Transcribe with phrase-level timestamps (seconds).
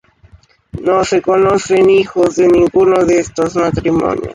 [0.83, 4.29] No se conocen hijos de ninguno de estos matrimonios.